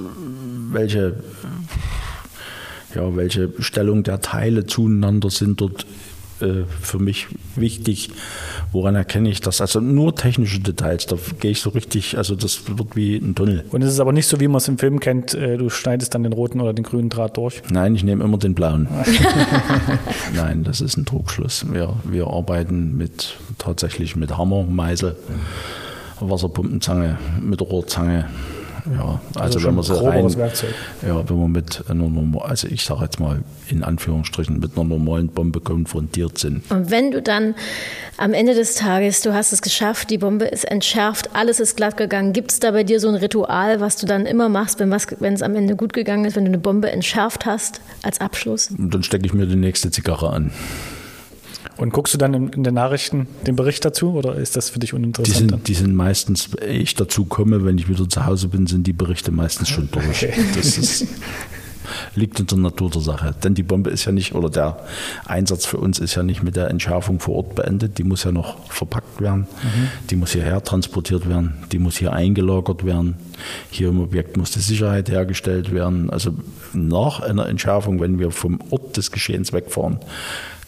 welche, 0.71 1.17
ja, 2.95 3.15
welche 3.15 3.53
Stellung 3.59 4.01
der 4.03 4.19
Teile 4.19 4.65
zueinander 4.65 5.29
sind 5.29 5.61
dort 5.61 5.85
äh, 6.41 6.65
für 6.81 6.99
mich 6.99 7.27
wichtig. 7.55 8.09
Woran 8.71 8.95
erkenne 8.95 9.29
ich 9.29 9.41
das? 9.41 9.61
Also 9.61 9.79
nur 9.79 10.15
technische 10.15 10.59
Details, 10.59 11.05
da 11.05 11.17
gehe 11.39 11.51
ich 11.51 11.61
so 11.61 11.71
richtig, 11.71 12.17
also 12.17 12.35
das 12.35 12.61
wird 12.67 12.95
wie 12.95 13.17
ein 13.17 13.35
Tunnel. 13.35 13.65
Und 13.71 13.81
es 13.81 13.93
ist 13.93 13.99
aber 13.99 14.13
nicht 14.13 14.27
so, 14.27 14.39
wie 14.39 14.47
man 14.47 14.57
es 14.57 14.67
im 14.67 14.77
Film 14.77 14.99
kennt, 14.99 15.33
äh, 15.33 15.57
du 15.57 15.69
schneidest 15.69 16.13
dann 16.15 16.23
den 16.23 16.33
roten 16.33 16.61
oder 16.61 16.73
den 16.73 16.83
grünen 16.83 17.09
Draht 17.09 17.37
durch. 17.37 17.61
Nein, 17.69 17.95
ich 17.95 18.03
nehme 18.03 18.23
immer 18.23 18.37
den 18.37 18.55
blauen. 18.55 18.87
Nein, 20.35 20.63
das 20.63 20.81
ist 20.81 20.97
ein 20.97 21.05
Trugschluss. 21.05 21.65
Wir, 21.71 21.93
wir 22.03 22.27
arbeiten 22.27 22.97
mit, 22.97 23.37
tatsächlich 23.57 24.15
mit 24.15 24.37
Hammer, 24.37 24.63
Meißel, 24.63 25.15
Wasserpumpenzange, 26.19 27.17
mit 27.41 27.61
Rohrzange. 27.61 28.27
Ja, 28.95 29.19
also, 29.35 29.59
schon 29.59 29.69
wenn 29.69 29.75
man 29.75 29.83
so 29.83 29.93
rein, 30.07 30.35
Werkzeug. 30.37 30.73
ja, 31.05 31.27
wenn 31.29 31.39
man 31.39 31.51
mit 31.51 31.83
einer 31.87 32.07
normal, 32.09 32.49
also 32.49 32.67
ich 32.67 32.83
sage 32.83 33.03
jetzt 33.03 33.19
mal 33.19 33.39
in 33.67 33.83
Anführungsstrichen 33.83 34.59
mit 34.59 34.75
einer 34.75 34.85
normalen 34.85 35.27
Bombe 35.27 35.59
konfrontiert 35.59 36.37
sind, 36.37 36.63
Und 36.71 36.89
wenn 36.91 37.11
du 37.11 37.21
dann 37.21 37.55
am 38.17 38.33
Ende 38.33 38.53
des 38.53 38.75
Tages, 38.75 39.21
du 39.21 39.33
hast 39.33 39.51
es 39.53 39.61
geschafft, 39.61 40.09
die 40.09 40.17
Bombe 40.17 40.45
ist 40.45 40.63
entschärft, 40.65 41.29
alles 41.35 41.59
ist 41.59 41.75
glatt 41.77 41.97
gegangen, 41.97 42.33
gibt 42.33 42.51
es 42.51 42.59
da 42.59 42.71
bei 42.71 42.83
dir 42.83 42.99
so 42.99 43.07
ein 43.09 43.15
Ritual, 43.15 43.79
was 43.81 43.97
du 43.97 44.05
dann 44.05 44.25
immer 44.25 44.49
machst, 44.49 44.79
wenn 44.79 44.91
was- 44.91 45.07
wenn 45.19 45.33
es 45.33 45.41
am 45.41 45.55
Ende 45.55 45.75
gut 45.75 45.93
gegangen 45.93 46.25
ist, 46.25 46.35
wenn 46.35 46.45
du 46.45 46.49
eine 46.51 46.57
Bombe 46.59 46.91
entschärft 46.91 47.45
hast 47.45 47.81
als 48.03 48.19
Abschluss? 48.21 48.69
und 48.77 48.93
dann 48.93 49.03
stecke 49.03 49.25
ich 49.25 49.33
mir 49.33 49.45
die 49.45 49.55
nächste 49.55 49.91
Zigarre 49.91 50.29
an. 50.31 50.51
Und 51.77 51.93
guckst 51.93 52.13
du 52.13 52.17
dann 52.17 52.33
in, 52.33 52.49
in 52.49 52.63
den 52.63 52.73
Nachrichten 52.73 53.27
den 53.47 53.55
Bericht 53.55 53.83
dazu 53.85 54.13
oder 54.13 54.35
ist 54.35 54.55
das 54.55 54.69
für 54.69 54.79
dich 54.79 54.91
Die 54.91 54.95
uninteressant? 54.95 55.49
sind, 55.51 55.67
die 55.67 55.73
sind 55.73 55.95
meistens, 55.95 56.49
ich 56.67 56.95
dazu 56.95 57.25
komme, 57.25 57.65
wenn 57.65 57.77
ich 57.77 57.87
wieder 57.89 58.07
zu 58.07 58.25
Hause 58.25 58.47
bin, 58.47 58.67
sind 58.67 58.85
die 58.87 58.93
Berichte 58.93 59.31
meistens 59.31 59.69
schon 59.69 59.89
durch. 59.91 60.27
Das 60.55 60.77
ist, 60.77 61.07
liegt 62.15 62.39
in 62.39 62.47
der 62.47 62.57
Natur 62.57 62.89
der 62.89 63.01
Sache. 63.01 63.35
Denn 63.43 63.53
die 63.53 63.63
Bombe 63.63 63.89
ist 63.89 64.05
ja 64.05 64.11
nicht, 64.11 64.33
oder 64.35 64.49
der 64.49 64.79
Einsatz 65.25 65.65
für 65.65 65.77
uns 65.77 65.99
ist 65.99 66.15
ja 66.15 66.23
nicht 66.23 66.43
mit 66.43 66.55
der 66.55 66.69
Entschärfung 66.69 67.19
vor 67.19 67.35
Ort 67.35 67.55
beendet. 67.55 67.97
Die 67.97 68.03
muss 68.03 68.23
ja 68.23 68.31
noch 68.31 68.69
verpackt 68.71 69.21
werden. 69.21 69.47
Die 70.09 70.15
muss 70.15 70.31
hierher 70.31 70.63
transportiert 70.63 71.27
werden. 71.27 71.55
Die 71.71 71.79
muss 71.79 71.97
hier 71.97 72.13
eingelagert 72.13 72.85
werden. 72.85 73.15
Hier 73.69 73.89
im 73.89 73.99
Objekt 73.99 74.37
muss 74.37 74.51
die 74.51 74.59
Sicherheit 74.59 75.09
hergestellt 75.09 75.73
werden. 75.73 76.09
Also 76.09 76.33
nach 76.73 77.19
einer 77.21 77.47
Entschärfung, 77.47 77.99
wenn 77.99 78.19
wir 78.19 78.31
vom 78.31 78.59
Ort 78.69 78.97
des 78.97 79.11
Geschehens 79.11 79.51
wegfahren, 79.53 79.99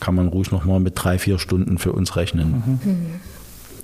kann 0.03 0.15
man 0.15 0.27
ruhig 0.27 0.51
noch 0.51 0.65
mal 0.65 0.81
mit 0.81 0.95
drei, 1.01 1.17
vier 1.17 1.39
Stunden 1.39 1.77
für 1.77 1.93
uns 1.93 2.17
rechnen. 2.17 3.21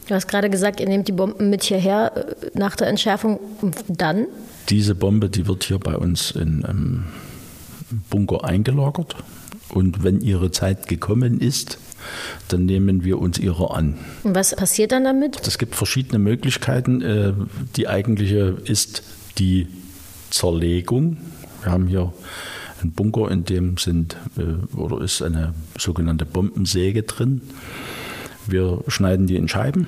Du 0.05 0.13
hast 0.13 0.27
gerade 0.27 0.49
gesagt, 0.49 0.81
ihr 0.81 0.87
nehmt 0.89 1.07
die 1.07 1.13
Bomben 1.13 1.49
mit 1.49 1.63
hierher 1.63 2.11
äh, 2.13 2.59
nach 2.59 2.75
der 2.75 2.87
Entschärfung. 2.87 3.39
Und 3.61 3.77
Dann? 3.87 4.25
Diese 4.67 4.95
Bombe, 4.95 5.29
die 5.29 5.47
wird 5.47 5.63
hier 5.63 5.79
bei 5.79 5.95
uns 5.95 6.31
in 6.31 6.65
einem 6.65 7.05
Bunker 8.09 8.43
eingelagert. 8.43 9.15
Und 9.69 10.03
wenn 10.03 10.19
ihre 10.19 10.51
Zeit 10.51 10.89
gekommen 10.89 11.39
ist, 11.39 11.77
dann 12.49 12.65
nehmen 12.65 13.05
wir 13.05 13.17
uns 13.19 13.37
ihrer 13.37 13.73
an. 13.73 13.97
Und 14.23 14.35
was 14.35 14.53
passiert 14.53 14.91
dann 14.91 15.05
damit? 15.05 15.47
Es 15.47 15.57
gibt 15.57 15.73
verschiedene 15.75 16.19
Möglichkeiten. 16.19 17.01
Äh, 17.01 17.31
Die 17.77 17.87
eigentliche 17.87 18.57
ist 18.65 19.03
die 19.37 19.67
Zerlegung. 20.31 21.15
Wir 21.63 21.71
haben 21.71 21.87
hier 21.87 22.11
einen 22.81 22.91
Bunker, 22.91 23.31
in 23.31 23.45
dem 23.45 23.77
sind 23.77 24.17
äh, 24.37 24.75
oder 24.75 25.01
ist 25.01 25.21
eine 25.21 25.53
sogenannte 25.77 26.25
Bombensäge 26.25 27.03
drin. 27.03 27.41
Wir 28.47 28.83
schneiden 28.87 29.27
die 29.27 29.35
in 29.35 29.47
Scheiben 29.47 29.87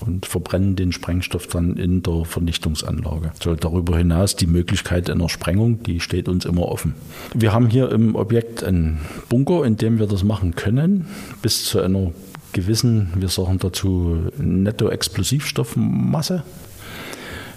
und 0.00 0.26
verbrennen 0.26 0.76
den 0.76 0.92
Sprengstoff 0.92 1.46
dann 1.46 1.76
in 1.76 2.02
der 2.02 2.24
Vernichtungsanlage. 2.24 3.32
So, 3.42 3.54
darüber 3.54 3.96
hinaus 3.96 4.36
die 4.36 4.46
Möglichkeit 4.46 5.10
einer 5.10 5.28
Sprengung, 5.28 5.82
die 5.82 6.00
steht 6.00 6.28
uns 6.28 6.44
immer 6.44 6.68
offen. 6.68 6.94
Wir 7.34 7.52
haben 7.52 7.68
hier 7.68 7.90
im 7.90 8.14
Objekt 8.14 8.64
einen 8.64 9.00
Bunker, 9.28 9.64
in 9.64 9.76
dem 9.76 9.98
wir 9.98 10.06
das 10.06 10.24
machen 10.24 10.54
können, 10.54 11.06
bis 11.42 11.64
zu 11.64 11.80
einer 11.80 12.12
gewissen, 12.52 13.08
wir 13.16 13.28
sagen 13.28 13.58
dazu 13.58 14.18
Netto-Explosivstoffmasse. 14.38 16.42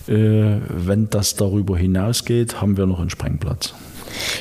Äh, 0.07 0.57
wenn 0.67 1.09
das 1.09 1.35
darüber 1.35 1.77
hinausgeht, 1.77 2.61
haben 2.61 2.77
wir 2.77 2.87
noch 2.87 2.99
einen 2.99 3.09
Sprengplatz. 3.09 3.73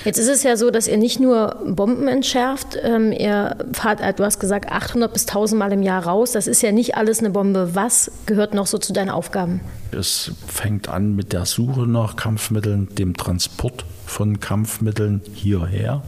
Jetzt 0.04 0.18
ist 0.18 0.28
es 0.28 0.42
ja 0.42 0.56
so, 0.56 0.70
dass 0.70 0.88
ihr 0.88 0.96
nicht 0.96 1.20
nur 1.20 1.56
Bomben 1.66 2.08
entschärft, 2.08 2.78
ähm, 2.82 3.12
ihr 3.12 3.56
fahrt, 3.72 4.00
äh, 4.00 4.12
du 4.14 4.24
hast 4.24 4.40
gesagt, 4.40 4.70
800 4.70 5.12
bis 5.12 5.26
1000 5.26 5.58
Mal 5.58 5.72
im 5.72 5.82
Jahr 5.82 6.04
raus. 6.04 6.32
Das 6.32 6.46
ist 6.46 6.62
ja 6.62 6.72
nicht 6.72 6.96
alles 6.96 7.20
eine 7.20 7.30
Bombe. 7.30 7.70
Was 7.74 8.10
gehört 8.26 8.54
noch 8.54 8.66
so 8.66 8.78
zu 8.78 8.92
deinen 8.92 9.10
Aufgaben? 9.10 9.60
Es 9.92 10.32
fängt 10.46 10.88
an 10.88 11.16
mit 11.16 11.32
der 11.32 11.46
Suche 11.46 11.80
nach 11.80 12.16
Kampfmitteln, 12.16 12.88
dem 12.94 13.16
Transport 13.16 13.84
von 14.06 14.40
Kampfmitteln 14.40 15.20
hierher 15.34 16.02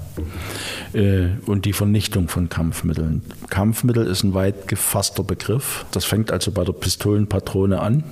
äh, 0.93 1.29
und 1.47 1.65
die 1.65 1.73
Vernichtung 1.73 2.29
von 2.29 2.49
Kampfmitteln. 2.49 3.23
Kampfmittel 3.49 4.07
ist 4.07 4.25
ein 4.25 4.35
weit 4.35 4.69
gefasster 4.69 5.23
Begriff. 5.23 5.87
Das 5.93 6.05
fängt 6.05 6.33
also 6.33 6.51
bei 6.51 6.65
der 6.65 6.73
Pistolenpatrone 6.73 7.81
an 7.81 8.05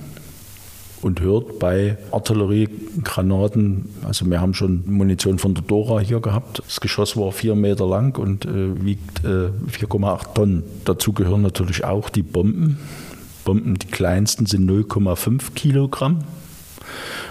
und 1.01 1.19
hört 1.21 1.59
bei 1.59 1.97
Artilleriegranaten, 2.11 3.89
also 4.03 4.25
wir 4.25 4.39
haben 4.39 4.53
schon 4.53 4.83
Munition 4.85 5.39
von 5.39 5.53
der 5.53 5.63
Dora 5.63 5.99
hier 5.99 6.19
gehabt. 6.19 6.61
Das 6.65 6.79
Geschoss 6.79 7.17
war 7.17 7.31
vier 7.31 7.55
Meter 7.55 7.87
lang 7.87 8.17
und 8.17 8.45
äh, 8.45 8.83
wiegt 8.83 9.23
äh, 9.23 9.49
4,8 9.71 10.33
Tonnen. 10.33 10.63
Dazu 10.85 11.13
gehören 11.13 11.41
natürlich 11.41 11.83
auch 11.83 12.09
die 12.09 12.23
Bomben. 12.23 12.77
Bomben, 13.43 13.79
die 13.79 13.87
kleinsten 13.87 14.45
sind 14.45 14.69
0,5 14.69 15.53
Kilogramm 15.55 16.19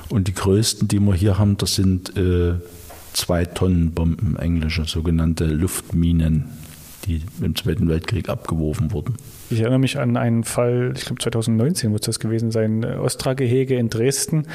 und 0.08 0.26
die 0.26 0.34
größten, 0.34 0.88
die 0.88 0.98
wir 0.98 1.14
hier 1.14 1.38
haben, 1.38 1.56
das 1.56 1.76
sind 1.76 2.16
äh, 2.16 2.54
zwei 3.12 3.44
Tonnen 3.44 3.92
Bomben, 3.92 4.36
englische 4.36 4.84
sogenannte 4.84 5.46
Luftminen, 5.46 6.46
die 7.06 7.22
im 7.40 7.54
Zweiten 7.54 7.88
Weltkrieg 7.88 8.28
abgeworfen 8.28 8.92
wurden. 8.92 9.14
Ich 9.50 9.60
erinnere 9.60 9.80
mich 9.80 9.98
an 9.98 10.16
einen 10.16 10.44
Fall, 10.44 10.92
ich 10.96 11.04
glaube 11.04 11.20
2019 11.20 11.90
muss 11.90 12.02
das 12.02 12.20
gewesen 12.20 12.52
sein, 12.52 12.84
Ostra-Gehege 12.84 13.76
in 13.76 13.90
Dresden. 13.90 14.46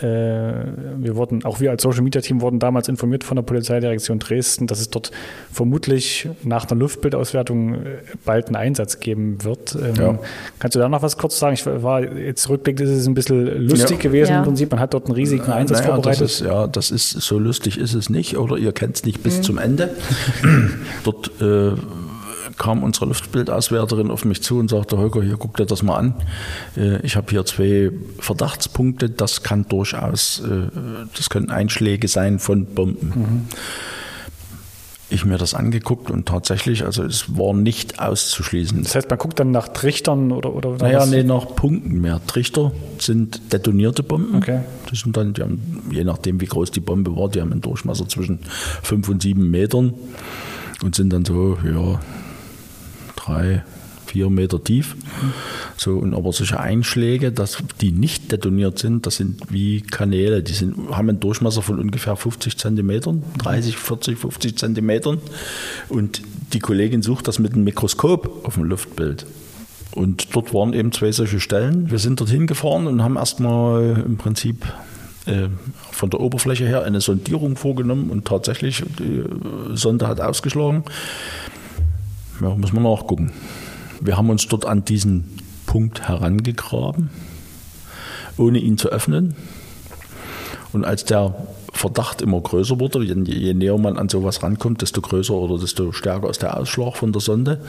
Äh, 0.00 0.04
wir 0.04 1.16
wurden, 1.16 1.44
auch 1.44 1.58
wir 1.58 1.70
als 1.70 1.82
Social 1.82 2.02
Media 2.02 2.20
Team 2.20 2.42
wurden 2.42 2.58
damals 2.58 2.88
informiert 2.88 3.24
von 3.24 3.36
der 3.36 3.42
Polizeidirektion 3.42 4.18
Dresden, 4.18 4.66
dass 4.66 4.78
es 4.78 4.90
dort 4.90 5.10
vermutlich 5.50 6.28
nach 6.44 6.70
einer 6.70 6.78
Luftbildauswertung 6.78 7.74
äh, 7.74 7.78
bald 8.24 8.48
einen 8.48 8.56
Einsatz 8.56 9.00
geben 9.00 9.42
wird. 9.42 9.74
Ähm, 9.74 9.94
ja. 9.96 10.18
Kannst 10.58 10.76
du 10.76 10.80
da 10.80 10.88
noch 10.88 11.02
was 11.02 11.16
kurz 11.16 11.38
sagen? 11.38 11.54
Ich 11.54 11.64
war 11.64 12.02
jetzt 12.02 12.48
rückblickend 12.48 12.88
ist 12.88 12.98
es 12.98 13.06
ein 13.06 13.14
bisschen 13.14 13.66
lustig 13.66 13.96
ja. 13.96 14.02
gewesen 14.02 14.32
ja. 14.32 14.38
im 14.38 14.44
Prinzip. 14.44 14.70
Man 14.70 14.80
hat 14.80 14.92
dort 14.92 15.06
einen 15.06 15.14
riesigen 15.14 15.50
Einsatz 15.50 15.80
naja, 15.80 15.94
vorbereitet. 15.94 16.22
Das 16.22 16.32
ist, 16.32 16.46
ja, 16.46 16.66
das 16.66 16.90
ist 16.90 17.10
so 17.10 17.38
lustig 17.38 17.78
ist 17.78 17.94
es 17.94 18.10
nicht. 18.10 18.36
Oder 18.36 18.58
ihr 18.58 18.72
kennt 18.72 18.96
es 18.96 19.04
nicht 19.04 19.22
bis 19.22 19.38
mhm. 19.38 19.42
zum 19.42 19.58
Ende. 19.58 19.90
dort 21.04 21.30
äh, 21.40 21.72
kam 22.56 22.82
unsere 22.82 23.06
Luftbildauswärterin 23.06 24.10
auf 24.10 24.24
mich 24.24 24.42
zu 24.42 24.58
und 24.58 24.68
sagte, 24.70 24.98
Holger, 24.98 25.22
hier 25.22 25.36
guck 25.36 25.56
dir 25.56 25.66
das 25.66 25.82
mal 25.82 25.96
an. 25.96 26.14
Äh, 26.76 27.00
ich 27.04 27.16
habe 27.16 27.30
hier 27.30 27.44
zwei 27.44 27.90
Verdachtspunkte. 28.18 29.10
Das 29.10 29.42
kann 29.42 29.66
durchaus, 29.68 30.40
äh, 30.40 30.68
das 31.16 31.30
können 31.30 31.50
Einschläge 31.50 32.08
sein 32.08 32.38
von 32.38 32.66
Bomben. 32.66 33.12
Mhm. 33.14 33.48
Ich 35.08 35.24
mir 35.24 35.38
das 35.38 35.54
angeguckt 35.54 36.10
und 36.10 36.26
tatsächlich, 36.26 36.84
also 36.84 37.04
es 37.04 37.36
war 37.36 37.54
nicht 37.54 38.00
auszuschließen. 38.00 38.82
Das 38.82 38.96
heißt, 38.96 39.08
man 39.08 39.20
guckt 39.20 39.38
dann 39.38 39.52
nach 39.52 39.68
Trichtern 39.68 40.32
oder 40.32 40.52
oder 40.52 40.76
Naja, 40.78 40.98
was? 40.98 41.10
nee, 41.10 41.22
nach 41.22 41.54
Punkten 41.54 42.00
mehr. 42.00 42.20
Trichter 42.26 42.72
sind 42.98 43.52
detonierte 43.52 44.02
Bomben. 44.02 44.34
Okay. 44.38 44.62
Das 44.90 44.98
sind 45.00 45.16
dann, 45.16 45.32
die 45.32 45.42
haben, 45.42 45.84
je 45.92 46.02
nachdem 46.02 46.40
wie 46.40 46.46
groß 46.46 46.72
die 46.72 46.80
Bombe 46.80 47.14
war, 47.16 47.28
die 47.28 47.40
haben 47.40 47.52
einen 47.52 47.60
Durchmesser 47.60 48.08
zwischen 48.08 48.40
fünf 48.82 49.08
und 49.08 49.22
sieben 49.22 49.48
Metern 49.48 49.94
und 50.82 50.96
sind 50.96 51.12
dann 51.12 51.24
so, 51.24 51.56
ja, 51.64 52.00
drei, 53.26 53.64
vier 54.06 54.30
Meter 54.30 54.62
tief. 54.62 54.96
So, 55.76 55.98
und 55.98 56.14
aber 56.14 56.32
solche 56.32 56.60
Einschläge, 56.60 57.32
dass 57.32 57.58
die 57.80 57.92
nicht 57.92 58.32
detoniert 58.32 58.78
sind, 58.78 59.06
das 59.06 59.16
sind 59.16 59.40
wie 59.50 59.80
Kanäle, 59.82 60.42
die 60.42 60.52
sind, 60.52 60.76
haben 60.90 61.08
einen 61.08 61.20
Durchmesser 61.20 61.62
von 61.62 61.78
ungefähr 61.78 62.16
50 62.16 62.56
Zentimetern, 62.56 63.22
30, 63.38 63.76
40, 63.76 64.18
50 64.18 64.58
Zentimetern. 64.58 65.18
Und 65.88 66.22
die 66.52 66.60
Kollegin 66.60 67.02
sucht 67.02 67.28
das 67.28 67.38
mit 67.38 67.54
einem 67.54 67.64
Mikroskop 67.64 68.46
auf 68.46 68.54
dem 68.54 68.64
Luftbild. 68.64 69.26
Und 69.94 70.34
dort 70.34 70.52
waren 70.52 70.72
eben 70.72 70.92
zwei 70.92 71.10
solche 71.10 71.40
Stellen. 71.40 71.90
Wir 71.90 71.98
sind 71.98 72.20
dorthin 72.20 72.46
gefahren 72.46 72.86
und 72.86 73.02
haben 73.02 73.16
erstmal 73.16 74.02
im 74.04 74.18
Prinzip 74.18 74.66
äh, 75.24 75.48
von 75.90 76.10
der 76.10 76.20
Oberfläche 76.20 76.66
her 76.66 76.84
eine 76.84 77.00
Sondierung 77.00 77.56
vorgenommen 77.56 78.10
und 78.10 78.26
tatsächlich 78.26 78.82
die 78.98 79.24
Sonde 79.74 80.06
hat 80.06 80.20
ausgeschlagen. 80.20 80.84
Ja, 82.40 82.54
muss 82.54 82.72
man 82.72 82.82
nachgucken. 82.82 83.32
Wir 84.00 84.16
haben 84.16 84.30
uns 84.30 84.46
dort 84.48 84.66
an 84.66 84.84
diesen 84.84 85.24
Punkt 85.66 86.08
herangegraben, 86.08 87.10
ohne 88.36 88.58
ihn 88.58 88.78
zu 88.78 88.88
öffnen. 88.88 89.34
Und 90.72 90.84
als 90.84 91.04
der 91.04 91.34
Verdacht 91.72 92.22
immer 92.22 92.40
größer 92.40 92.80
wurde, 92.80 93.02
je, 93.02 93.14
je, 93.14 93.54
näher 93.54 93.78
man 93.78 93.98
an 93.98 94.08
sowas 94.08 94.42
rankommt, 94.42 94.82
desto 94.82 95.00
größer 95.00 95.34
oder 95.34 95.58
desto 95.58 95.92
stärker 95.92 96.28
ist 96.28 96.42
der 96.42 96.56
Ausschlag 96.58 96.96
von 96.96 97.12
der 97.12 97.20
Sonde, 97.20 97.60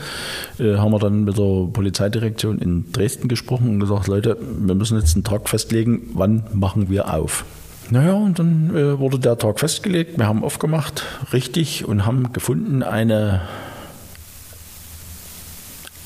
äh, 0.58 0.76
haben 0.76 0.92
wir 0.92 0.98
dann 0.98 1.24
mit 1.24 1.38
der 1.38 1.68
Polizeidirektion 1.72 2.58
in 2.58 2.92
Dresden 2.92 3.28
gesprochen 3.28 3.68
und 3.68 3.80
gesagt, 3.80 4.06
Leute, 4.06 4.36
wir 4.60 4.74
müssen 4.74 4.98
jetzt 4.98 5.14
einen 5.14 5.24
Tag 5.24 5.48
festlegen, 5.48 6.10
wann 6.14 6.44
machen 6.52 6.90
wir 6.90 7.14
auf. 7.14 7.44
Naja, 7.90 8.14
und 8.14 8.38
dann 8.38 8.76
äh, 8.76 8.98
wurde 8.98 9.18
der 9.18 9.38
Tag 9.38 9.60
festgelegt, 9.60 10.18
wir 10.18 10.26
haben 10.26 10.44
aufgemacht, 10.44 11.04
richtig, 11.32 11.86
und 11.86 12.04
haben 12.04 12.32
gefunden 12.32 12.82
eine 12.82 13.42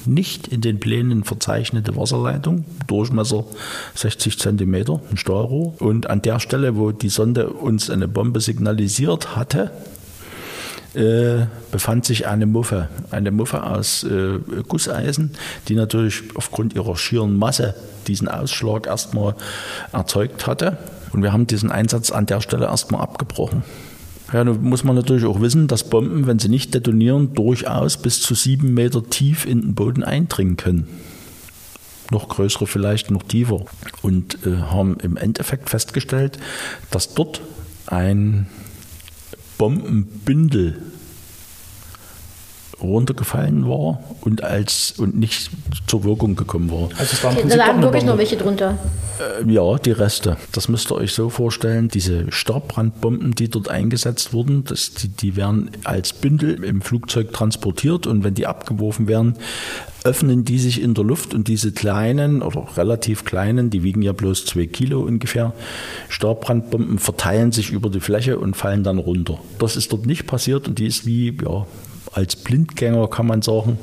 nicht 0.06 0.48
in 0.48 0.60
den 0.60 0.80
Plänen 0.80 1.24
verzeichnete 1.24 1.96
Wasserleitung, 1.96 2.64
Durchmesser 2.86 3.44
60 3.94 4.38
cm, 4.38 4.74
ein 5.10 5.16
Stahlrohr. 5.16 5.74
Und 5.80 6.08
an 6.08 6.22
der 6.22 6.40
Stelle, 6.40 6.76
wo 6.76 6.92
die 6.92 7.08
Sonde 7.08 7.50
uns 7.50 7.90
eine 7.90 8.08
Bombe 8.08 8.40
signalisiert 8.40 9.36
hatte, 9.36 9.70
äh, 10.94 11.46
befand 11.70 12.04
sich 12.04 12.26
eine 12.26 12.46
Muffe, 12.46 12.88
eine 13.10 13.30
Muffe 13.30 13.64
aus 13.64 14.04
äh, 14.04 14.38
Gusseisen, 14.68 15.30
die 15.68 15.74
natürlich 15.74 16.22
aufgrund 16.34 16.74
ihrer 16.74 16.96
schieren 16.96 17.38
Masse 17.38 17.74
diesen 18.06 18.28
Ausschlag 18.28 18.86
erstmal 18.86 19.34
erzeugt 19.92 20.46
hatte. 20.46 20.76
Und 21.12 21.22
wir 21.22 21.32
haben 21.32 21.46
diesen 21.46 21.70
Einsatz 21.70 22.10
an 22.10 22.26
der 22.26 22.40
Stelle 22.40 22.66
erstmal 22.66 23.00
abgebrochen. 23.00 23.62
Ja, 24.32 24.44
nun 24.44 24.62
muss 24.62 24.82
man 24.82 24.96
natürlich 24.96 25.26
auch 25.26 25.40
wissen, 25.40 25.68
dass 25.68 25.88
Bomben, 25.88 26.26
wenn 26.26 26.38
sie 26.38 26.48
nicht 26.48 26.72
detonieren, 26.72 27.34
durchaus 27.34 27.98
bis 27.98 28.22
zu 28.22 28.34
sieben 28.34 28.72
Meter 28.72 29.08
tief 29.08 29.44
in 29.44 29.60
den 29.60 29.74
Boden 29.74 30.02
eindringen 30.02 30.56
können. 30.56 30.88
Noch 32.10 32.28
größere 32.28 32.66
vielleicht, 32.66 33.10
noch 33.10 33.22
tiefer. 33.22 33.64
Und 34.00 34.38
äh, 34.46 34.56
haben 34.56 34.96
im 35.02 35.16
Endeffekt 35.16 35.68
festgestellt, 35.70 36.38
dass 36.90 37.14
dort 37.14 37.42
ein 37.86 38.46
Bombenbündel 39.58 40.82
runtergefallen 42.82 43.68
war 43.68 44.02
und 44.20 44.42
als 44.42 44.94
und 44.98 45.16
nicht 45.16 45.50
zur 45.86 46.04
Wirkung 46.04 46.36
gekommen 46.36 46.70
war. 46.70 46.88
Also 46.98 47.12
es 47.12 47.24
waren 47.24 47.36
da 47.48 47.54
lagen 47.54 47.82
wirklich 47.82 48.04
noch 48.04 48.18
welche 48.18 48.36
drunter. 48.36 48.78
Äh, 49.18 49.50
ja, 49.50 49.78
die 49.78 49.92
Reste. 49.92 50.36
Das 50.52 50.68
müsst 50.68 50.90
ihr 50.90 50.96
euch 50.96 51.12
so 51.12 51.30
vorstellen. 51.30 51.88
Diese 51.88 52.30
Stabbrandbomben, 52.30 53.34
die 53.34 53.48
dort 53.48 53.68
eingesetzt 53.68 54.32
wurden, 54.32 54.64
das, 54.64 54.92
die, 54.94 55.08
die 55.08 55.36
werden 55.36 55.70
als 55.84 56.12
Bündel 56.12 56.62
im 56.64 56.82
Flugzeug 56.82 57.32
transportiert 57.32 58.06
und 58.06 58.24
wenn 58.24 58.34
die 58.34 58.46
abgeworfen 58.46 59.08
werden, 59.08 59.34
öffnen 60.04 60.44
die 60.44 60.58
sich 60.58 60.82
in 60.82 60.94
der 60.94 61.04
Luft 61.04 61.34
und 61.34 61.48
diese 61.48 61.72
kleinen 61.72 62.42
oder 62.42 62.66
relativ 62.76 63.24
kleinen, 63.24 63.70
die 63.70 63.82
wiegen 63.82 64.02
ja 64.02 64.12
bloß 64.12 64.46
zwei 64.46 64.66
Kilo 64.66 65.00
ungefähr, 65.00 65.52
Stabbrandbomben 66.08 66.98
verteilen 66.98 67.52
sich 67.52 67.70
über 67.70 67.88
die 67.88 68.00
Fläche 68.00 68.38
und 68.38 68.56
fallen 68.56 68.82
dann 68.82 68.98
runter. 68.98 69.38
Das 69.58 69.76
ist 69.76 69.92
dort 69.92 70.06
nicht 70.06 70.26
passiert 70.26 70.68
und 70.68 70.78
die 70.78 70.86
ist 70.86 71.06
wie 71.06 71.36
ja, 71.42 71.66
als 72.12 72.36
Blindgänger, 72.36 73.08
kann 73.08 73.26
man 73.26 73.42
sagen, 73.42 73.78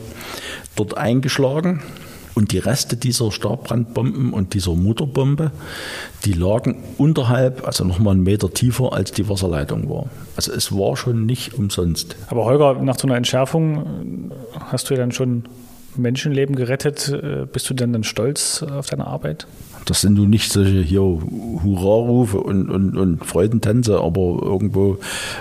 dort 0.76 0.98
eingeschlagen. 0.98 1.82
Und 2.36 2.54
die 2.54 2.60
Reste 2.60 2.96
dieser 2.96 3.32
Stabbrandbomben 3.34 4.32
und 4.32 4.54
dieser 4.54 4.74
Mutterbombe, 4.74 5.52
die 6.24 6.32
lagen 6.32 6.84
unterhalb, 6.98 7.68
also 7.68 7.84
nochmal 7.84 8.14
einen 8.14 8.24
Meter 8.24 8.54
tiefer, 8.54 8.94
als 8.94 9.12
die 9.12 9.28
Wasserleitung 9.28 9.90
war. 9.90 10.06
Also 10.38 10.54
es 10.54 10.72
war 10.72 10.96
schon 10.96 11.26
nicht 11.26 11.56
umsonst. 11.56 12.16
Aber 12.28 12.46
Holger, 12.46 12.76
nach 12.76 12.98
so 12.98 13.08
einer 13.08 13.18
Entschärfung 13.18 14.32
hast 14.68 14.90
du 14.90 14.94
ja 14.94 15.02
dann 15.02 15.12
schon 15.12 15.44
Menschenleben 15.98 16.56
gerettet. 16.56 17.12
Bist 17.52 17.70
du 17.70 17.74
denn 17.74 17.92
dann 17.92 18.06
stolz 18.06 18.64
auf 18.64 18.86
deine 18.86 19.06
Arbeit? 19.06 19.46
Das 19.86 20.02
sind 20.02 20.14
nun 20.14 20.30
nicht 20.30 20.52
solche 20.52 20.82
hier 20.82 21.02
Hurra-Rufe 21.02 22.40
und, 22.40 22.70
und, 22.70 22.98
und 22.98 23.26
Freudentänze, 23.26 24.00
aber 24.00 24.40
irgendwo 24.42 24.98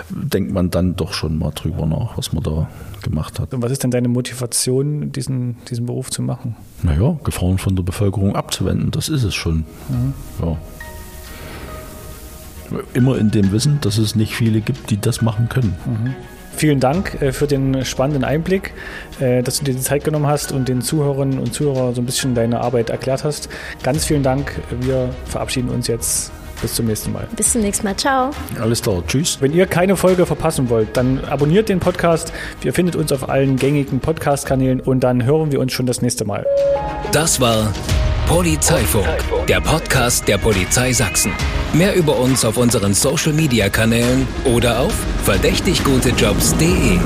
denkt 0.09 0.51
man 0.51 0.71
dann 0.71 0.95
doch 0.95 1.13
schon 1.13 1.37
mal 1.37 1.51
drüber 1.51 1.85
nach, 1.85 2.17
was 2.17 2.33
man 2.33 2.43
da 2.43 2.67
gemacht 3.01 3.39
hat. 3.39 3.53
Und 3.53 3.61
was 3.61 3.71
ist 3.71 3.83
denn 3.83 3.91
deine 3.91 4.07
Motivation, 4.07 5.11
diesen, 5.11 5.57
diesen 5.69 5.85
Beruf 5.85 6.09
zu 6.09 6.21
machen? 6.21 6.55
Naja, 6.83 7.17
Gefahren 7.23 7.57
von 7.57 7.75
der 7.75 7.83
Bevölkerung 7.83 8.35
abzuwenden, 8.35 8.91
das 8.91 9.09
ist 9.09 9.23
es 9.23 9.35
schon. 9.35 9.65
Mhm. 9.89 10.13
Ja. 10.41 10.57
Immer 12.93 13.17
in 13.17 13.31
dem 13.31 13.51
Wissen, 13.51 13.79
dass 13.81 13.97
es 13.97 14.15
nicht 14.15 14.35
viele 14.35 14.61
gibt, 14.61 14.91
die 14.91 15.01
das 15.01 15.21
machen 15.21 15.49
können. 15.49 15.75
Mhm. 15.85 16.15
Vielen 16.59 16.81
Dank 16.81 17.21
äh, 17.21 17.31
für 17.31 17.47
den 17.47 17.85
spannenden 17.85 18.25
Einblick, 18.25 18.73
äh, 19.21 19.41
dass 19.41 19.59
du 19.59 19.63
dir 19.63 19.73
die 19.73 19.79
Zeit 19.79 20.03
genommen 20.03 20.27
hast 20.27 20.51
und 20.51 20.67
den 20.67 20.81
Zuhörerinnen 20.81 21.39
und 21.39 21.53
Zuhörern 21.53 21.95
so 21.95 22.01
ein 22.01 22.05
bisschen 22.05 22.35
deine 22.35 22.59
Arbeit 22.59 22.89
erklärt 22.89 23.23
hast. 23.23 23.47
Ganz 23.81 24.03
vielen 24.03 24.23
Dank. 24.23 24.59
Wir 24.81 25.09
verabschieden 25.23 25.69
uns 25.69 25.87
jetzt. 25.87 26.33
Bis 26.61 26.75
zum 26.75 26.87
nächsten 26.87 27.13
Mal. 27.13 27.25
Bis 27.37 27.53
zum 27.53 27.61
nächsten 27.61 27.85
Mal. 27.85 27.95
Ciao. 27.95 28.31
Alles 28.59 28.81
klar. 28.81 29.01
Tschüss. 29.07 29.37
Wenn 29.39 29.53
ihr 29.53 29.67
keine 29.67 29.95
Folge 29.95 30.25
verpassen 30.25 30.69
wollt, 30.69 30.97
dann 30.97 31.23
abonniert 31.23 31.69
den 31.69 31.79
Podcast. 31.79 32.33
Ihr 32.65 32.73
findet 32.73 32.97
uns 32.97 33.13
auf 33.13 33.29
allen 33.29 33.55
gängigen 33.55 34.01
Podcast-Kanälen 34.01 34.81
und 34.81 34.99
dann 34.99 35.23
hören 35.23 35.53
wir 35.53 35.61
uns 35.61 35.71
schon 35.71 35.85
das 35.85 36.01
nächste 36.01 36.25
Mal. 36.25 36.45
Das 37.13 37.39
war 37.39 37.71
Polizeifunk, 38.29 39.07
der 39.47 39.59
Podcast 39.59 40.27
der 40.27 40.37
Polizei 40.37 40.93
Sachsen. 40.93 41.31
Mehr 41.73 41.95
über 41.95 42.15
uns 42.19 42.45
auf 42.45 42.57
unseren 42.57 42.93
Social 42.93 43.33
Media 43.33 43.69
Kanälen 43.69 44.27
oder 44.45 44.81
auf 44.81 44.93
verdächtiggutejobs.de. 45.23 46.99